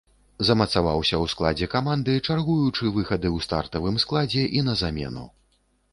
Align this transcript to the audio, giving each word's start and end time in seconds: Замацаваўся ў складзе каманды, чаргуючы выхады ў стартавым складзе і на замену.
Замацаваўся 0.47 1.15
ў 1.23 1.33
складзе 1.33 1.67
каманды, 1.75 2.15
чаргуючы 2.27 2.91
выхады 2.97 3.27
ў 3.35 3.37
стартавым 3.47 4.03
складзе 4.05 4.43
і 4.61 4.69
на 4.71 4.77
замену. 4.85 5.29